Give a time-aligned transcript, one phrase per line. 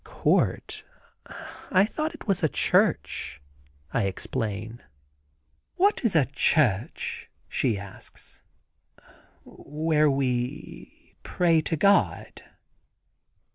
[0.03, 0.83] "Court?
[1.69, 3.39] I thought it was a church,"
[3.93, 4.81] I explain.
[5.75, 8.41] "What is a church?" she asks.
[9.45, 12.41] "Where we pray to God."